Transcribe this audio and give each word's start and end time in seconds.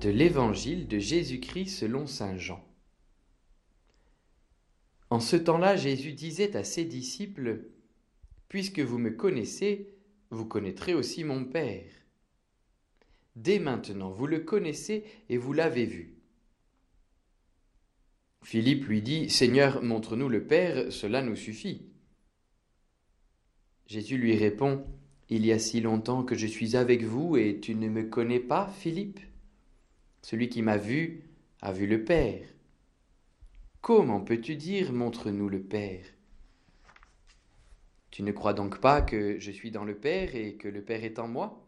de 0.00 0.08
l'Évangile 0.08 0.88
de 0.88 0.98
Jésus-Christ 0.98 1.68
selon 1.68 2.06
Saint 2.06 2.38
Jean. 2.38 2.64
En 5.10 5.20
ce 5.20 5.36
temps-là, 5.36 5.76
Jésus 5.76 6.12
disait 6.12 6.56
à 6.56 6.64
ses 6.64 6.84
disciples, 6.84 7.64
Puisque 8.48 8.80
vous 8.80 8.98
me 8.98 9.10
connaissez, 9.10 9.90
vous 10.30 10.46
connaîtrez 10.46 10.94
aussi 10.94 11.22
mon 11.22 11.44
Père. 11.44 11.84
Dès 13.36 13.58
maintenant, 13.58 14.10
vous 14.10 14.26
le 14.26 14.40
connaissez 14.40 15.04
et 15.28 15.36
vous 15.36 15.52
l'avez 15.52 15.84
vu. 15.84 16.14
Philippe 18.42 18.86
lui 18.86 19.02
dit, 19.02 19.28
Seigneur, 19.28 19.82
montre-nous 19.82 20.30
le 20.30 20.46
Père, 20.46 20.90
cela 20.90 21.22
nous 21.22 21.36
suffit. 21.36 21.82
Jésus 23.86 24.16
lui 24.16 24.34
répond, 24.34 24.84
Il 25.28 25.44
y 25.44 25.52
a 25.52 25.58
si 25.58 25.82
longtemps 25.82 26.24
que 26.24 26.36
je 26.36 26.46
suis 26.46 26.74
avec 26.74 27.04
vous 27.04 27.36
et 27.36 27.60
tu 27.60 27.74
ne 27.74 27.88
me 27.88 28.04
connais 28.04 28.40
pas, 28.40 28.72
Philippe 28.78 29.20
Celui 30.22 30.48
qui 30.48 30.62
m'a 30.62 30.76
vu 30.76 31.24
a 31.62 31.72
vu 31.72 31.86
le 31.86 32.04
Père. 32.04 32.46
Comment 33.80 34.20
peux-tu 34.20 34.56
dire, 34.56 34.92
montre-nous 34.92 35.48
le 35.48 35.62
Père? 35.62 36.04
Tu 38.10 38.22
ne 38.22 38.32
crois 38.32 38.52
donc 38.52 38.80
pas 38.80 39.02
que 39.02 39.38
je 39.38 39.50
suis 39.50 39.70
dans 39.70 39.84
le 39.84 39.96
Père 39.96 40.34
et 40.34 40.56
que 40.56 40.68
le 40.68 40.84
Père 40.84 41.04
est 41.04 41.18
en 41.18 41.28
moi? 41.28 41.66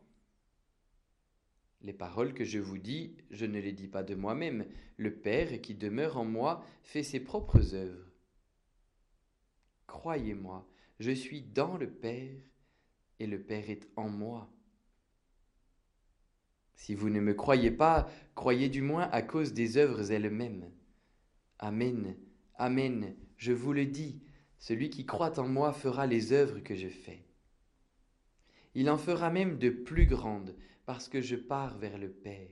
Les 1.81 1.93
paroles 1.93 2.35
que 2.35 2.45
je 2.45 2.59
vous 2.59 2.79
dis, 2.79 3.17
je 3.31 3.47
ne 3.47 3.59
les 3.59 3.73
dis 3.73 3.89
pas 3.89 4.03
de 4.03 4.15
moi-même. 4.15 4.67
Le 4.97 5.13
Père 5.13 5.61
qui 5.61 5.75
demeure 5.75 6.17
en 6.17 6.25
moi 6.25 6.65
fait 6.83 7.03
ses 7.03 7.21
propres 7.21 7.75
œuvres. 7.75 8.13
Croyez-moi, 9.87 10.69
je 11.01 11.11
suis 11.11 11.43
dans 11.43 11.77
le 11.77 11.91
Père 11.91 12.37
et 13.19 13.27
le 13.27 13.41
Père 13.41 13.69
est 13.71 13.89
en 13.97 14.09
moi. 14.09 14.53
Si 16.75 16.95
vous 16.95 17.11
ne 17.11 17.21
me 17.21 17.35
croyez 17.35 17.71
pas, 17.71 18.09
croyez 18.35 18.69
du 18.69 18.83
moins 18.83 19.09
à 19.13 19.23
cause 19.23 19.53
des 19.53 19.77
œuvres 19.77 20.11
elles-mêmes. 20.11 20.71
Amen, 21.59 22.17
Amen, 22.57 23.17
je 23.37 23.53
vous 23.53 23.73
le 23.73 23.87
dis, 23.87 24.21
celui 24.59 24.91
qui 24.91 25.05
croit 25.05 25.41
en 25.41 25.49
moi 25.49 25.73
fera 25.73 26.07
les 26.07 26.33
œuvres 26.33 26.61
que 26.61 26.77
je 26.77 26.89
fais. 26.89 27.25
Il 28.75 28.89
en 28.89 28.99
fera 28.99 29.31
même 29.31 29.59
de 29.59 29.71
plus 29.71 30.07
grandes, 30.07 30.55
parce 30.87 31.09
que 31.09 31.21
je 31.21 31.37
pars 31.37 31.77
vers 31.79 31.99
le 31.99 32.09
Père. 32.09 32.51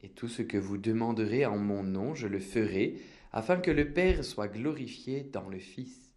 Et 0.00 0.10
tout 0.10 0.28
ce 0.28 0.42
que 0.42 0.58
vous 0.58 0.78
demanderez 0.78 1.44
en 1.44 1.58
mon 1.58 1.82
nom, 1.82 2.14
je 2.14 2.28
le 2.28 2.38
ferai, 2.38 3.00
afin 3.32 3.58
que 3.58 3.70
le 3.70 3.92
Père 3.92 4.24
soit 4.24 4.48
glorifié 4.48 5.24
dans 5.24 5.48
le 5.48 5.58
Fils. 5.58 6.14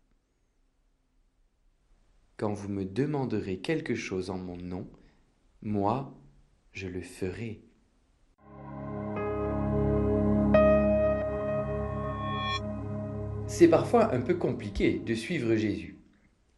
Quand 2.37 2.53
vous 2.53 2.69
me 2.69 2.85
demanderez 2.85 3.59
quelque 3.59 3.95
chose 3.95 4.29
en 4.29 4.37
mon 4.37 4.57
nom, 4.57 4.87
moi, 5.61 6.13
je 6.71 6.87
le 6.87 7.01
ferai. 7.01 7.61
C'est 13.47 13.67
parfois 13.67 14.13
un 14.13 14.21
peu 14.21 14.35
compliqué 14.35 15.01
de 15.05 15.13
suivre 15.13 15.55
Jésus. 15.55 15.97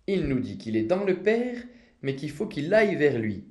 Il 0.08 0.28
nous 0.28 0.40
dit 0.40 0.58
qu'il 0.58 0.78
est 0.78 0.84
dans 0.84 1.04
le 1.04 1.22
Père, 1.22 1.58
mais 2.02 2.16
qu'il 2.16 2.30
faut 2.30 2.46
qu'il 2.46 2.74
aille 2.74 2.96
vers 2.96 3.20
lui. 3.20 3.46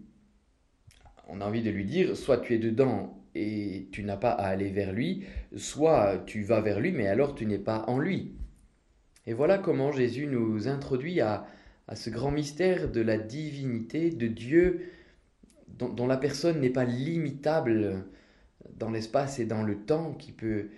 On 1.29 1.41
a 1.41 1.47
envie 1.47 1.63
de 1.63 1.71
lui 1.71 1.85
dire, 1.85 2.17
soit 2.17 2.39
tu 2.39 2.55
es 2.55 2.59
dedans 2.59 3.19
et 3.35 3.89
tu 3.91 4.03
n'as 4.05 4.17
pas 4.17 4.31
à 4.31 4.47
aller 4.47 4.71
vers 4.71 4.93
lui, 4.93 5.25
soit 5.57 6.23
tu 6.27 6.43
vas 6.43 6.61
vers 6.61 6.79
lui, 6.79 6.93
mais 6.93 7.07
alors 7.07 7.35
tu 7.35 7.47
n'es 7.47 7.59
pas 7.59 7.85
en 7.89 7.99
lui. 7.99 8.33
Et 9.27 9.33
voilà 9.33 9.59
comment 9.59 9.93
Jésus 9.93 10.27
nous 10.27 10.69
introduit 10.69 11.21
à, 11.21 11.47
ce 11.95 12.11
grand 12.11 12.31
mystère 12.31 12.91
de 12.91 13.01
la 13.01 13.19
divinité 13.19 14.11
de 14.11 14.27
Dieu, 14.27 14.91
dont, 15.91 16.07
la 16.07 16.17
personne 16.17 16.61
n'est 16.61 16.71
pas 16.71 16.85
limitable 16.85 18.05
dans 18.79 18.91
l'espace 18.91 19.39
et 19.39 19.45
dans 19.45 19.63
le 19.63 19.77
temps, 19.77 20.13
qui 20.13 20.33
peut 20.33 20.69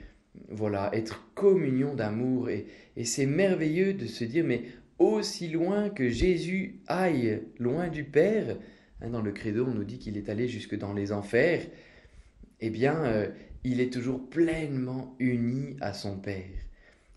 voilà 0.49 0.91
être 0.93 1.33
communion 1.35 1.95
d'amour. 1.95 2.51
Et, 2.51 2.67
c'est 3.05 3.27
merveilleux 3.27 3.95
de 3.95 4.07
se 4.07 4.25
dire, 4.25 4.45
mais 4.45 4.65
aussi 4.99 5.49
loin 5.49 5.91
que 5.91 6.09
Jésus 6.09 6.81
aille 6.87 7.43
loin 7.59 7.89
du 7.89 8.05
Père, 8.05 8.57
hein, 9.01 9.11
dans 9.11 9.23
le 9.23 9.33
credo 9.33 9.67
on 9.67 9.75
nous 9.75 9.85
dit 9.85 9.99
qu'il 9.99 10.17
est 10.17 10.29
allé 10.29 10.49
jusque 10.49 10.77
dans 10.77 10.93
les 10.93 11.13
enfers, 11.13 11.67
eh 12.61 12.71
bien 12.71 13.05
euh, 13.05 13.29
il 13.65 13.81
est 13.81 13.93
toujours 13.93 14.29
pleinement 14.29 15.17
uni 15.19 15.77
à 15.81 15.93
son 15.93 16.19
Père. 16.19 16.45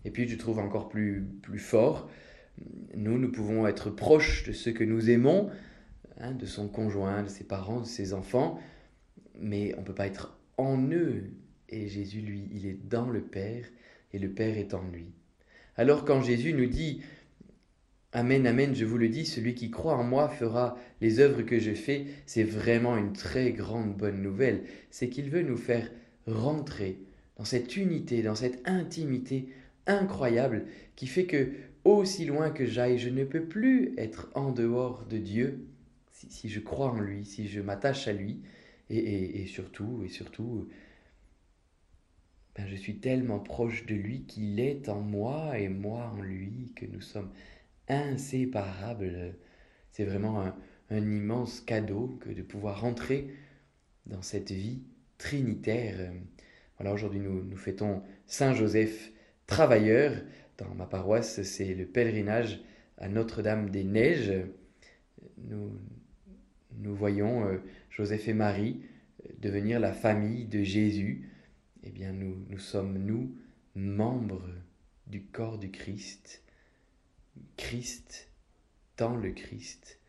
Et 0.04 0.10
puis 0.10 0.28
je 0.28 0.36
trouve 0.36 0.58
encore 0.58 0.88
plus, 0.88 1.24
plus 1.42 1.58
fort, 1.58 2.10
nous, 2.94 3.18
nous 3.18 3.30
pouvons 3.30 3.66
être 3.66 3.90
proches 3.90 4.44
de 4.44 4.52
ceux 4.52 4.72
que 4.72 4.84
nous 4.84 5.10
aimons, 5.10 5.50
hein, 6.20 6.32
de 6.32 6.46
son 6.46 6.68
conjoint, 6.68 7.22
de 7.22 7.28
ses 7.28 7.44
parents, 7.44 7.80
de 7.80 7.86
ses 7.86 8.12
enfants, 8.14 8.58
mais 9.38 9.74
on 9.76 9.80
ne 9.80 9.86
peut 9.86 9.94
pas 9.94 10.06
être 10.06 10.38
en 10.56 10.90
eux. 10.90 11.30
Et 11.68 11.88
Jésus, 11.88 12.20
lui, 12.20 12.48
il 12.52 12.66
est 12.66 12.88
dans 12.88 13.08
le 13.08 13.20
Père 13.20 13.64
et 14.12 14.18
le 14.18 14.30
Père 14.30 14.56
est 14.58 14.74
en 14.74 14.82
lui. 14.88 15.12
Alors 15.76 16.04
quand 16.04 16.22
Jésus 16.22 16.52
nous 16.54 16.66
dit 16.66 17.02
Amen, 18.12 18.46
amen, 18.46 18.74
je 18.74 18.86
vous 18.86 18.96
le 18.96 19.10
dis, 19.10 19.26
celui 19.26 19.54
qui 19.54 19.70
croit 19.70 19.94
en 19.94 20.02
moi 20.02 20.30
fera 20.30 20.78
les 21.02 21.20
œuvres 21.20 21.42
que 21.42 21.58
je 21.58 21.72
fais. 21.72 22.06
C'est 22.24 22.42
vraiment 22.42 22.96
une 22.96 23.12
très 23.12 23.52
grande 23.52 23.94
bonne 23.94 24.22
nouvelle. 24.22 24.62
C'est 24.90 25.10
qu'il 25.10 25.28
veut 25.28 25.42
nous 25.42 25.58
faire 25.58 25.90
rentrer 26.26 27.02
dans 27.36 27.44
cette 27.44 27.76
unité, 27.76 28.22
dans 28.22 28.34
cette 28.34 28.66
intimité 28.66 29.50
incroyable 29.86 30.64
qui 30.96 31.06
fait 31.06 31.26
que, 31.26 31.50
aussi 31.84 32.24
loin 32.24 32.50
que 32.50 32.64
j'aille, 32.64 32.98
je 32.98 33.10
ne 33.10 33.24
peux 33.24 33.44
plus 33.44 33.92
être 33.98 34.30
en 34.34 34.52
dehors 34.52 35.04
de 35.04 35.18
Dieu 35.18 35.66
si, 36.28 36.48
je 36.48 36.60
crois 36.60 36.90
en 36.90 37.00
lui, 37.00 37.24
si 37.24 37.48
je 37.48 37.60
m'attache 37.60 38.08
à 38.08 38.12
lui. 38.12 38.42
Et, 38.90 39.44
surtout, 39.46 40.02
et 40.04 40.08
surtout, 40.08 40.68
ben 42.56 42.66
je 42.66 42.74
suis 42.74 43.00
tellement 43.00 43.38
proche 43.38 43.84
de 43.84 43.94
lui 43.94 44.24
qu'il 44.24 44.58
est 44.60 44.88
en 44.88 45.00
moi 45.00 45.58
et 45.58 45.68
moi 45.68 46.10
en 46.16 46.22
lui, 46.22 46.72
que 46.74 46.86
nous 46.86 47.02
sommes 47.02 47.30
inséparable. 47.88 49.36
C'est 49.92 50.04
vraiment 50.04 50.40
un, 50.40 50.54
immense 50.90 51.60
cadeau 51.60 52.18
que 52.20 52.30
de 52.30 52.42
pouvoir 52.42 52.80
rentrer 52.80 53.28
dans 54.06 54.22
cette 54.22 54.52
vie 54.52 54.82
trinitaire. 55.18 56.10
Voilà, 56.78 56.94
aujourd'hui 56.94 57.20
nous, 57.20 57.44
nous 57.44 57.56
fêtons 57.58 58.02
Saint 58.26 58.54
Joseph 58.54 59.12
travailleur. 59.46 60.22
Dans 60.56 60.74
ma 60.74 60.86
paroisse, 60.86 61.42
c'est 61.42 61.74
le 61.74 61.84
pèlerinage 61.84 62.60
à 62.96 63.08
Notre-Dame 63.08 63.68
des 63.68 63.84
Neiges. 63.84 64.32
Nous 66.78 66.94
voyons 66.94 67.46
euh, 67.46 67.58
Joseph 67.90 68.28
et 68.28 68.34
Marie 68.34 68.80
euh, 69.24 69.32
devenir 69.40 69.80
la 69.80 69.92
famille 69.92 70.46
de 70.46 70.62
Jésus. 70.62 71.30
Eh 71.82 71.90
bien, 71.90 72.12
nous, 72.12 72.58
sommes, 72.58 72.98
nous, 72.98 73.36
membres 73.74 74.48
du 75.06 75.22
corps 75.22 75.58
du 75.58 75.70
Christ. 75.70 76.42
Christ 77.56 78.28
dans 78.96 79.16
le 79.16 79.30
Christ 79.30 80.00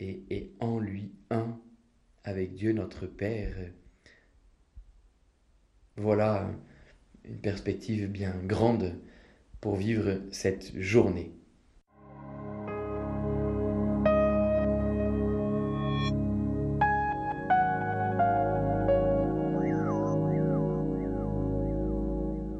et, 0.00 0.22
et 0.30 0.52
en 0.60 0.78
lui 0.78 1.12
un 1.30 1.58
avec 2.24 2.54
Dieu 2.54 2.72
notre 2.72 3.06
Père. 3.06 3.56
Voilà 5.96 6.50
une 7.24 7.38
perspective 7.38 8.08
bien 8.08 8.34
grande 8.44 8.98
pour 9.60 9.76
vivre 9.76 10.20
cette 10.30 10.78
journée. 10.78 11.32